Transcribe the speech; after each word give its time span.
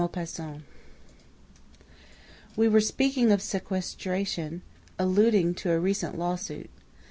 Charles 0.15 0.31
Sommer. 0.31 0.61
We 2.55 2.67
were 2.67 2.81
speaking 2.81 3.31
of 3.31 3.39
sequestration, 3.39 4.63
alluding 4.97 5.53
to 5.53 5.69
a 5.69 5.79
recent 5.79 6.17
lawsuit. 6.17 6.71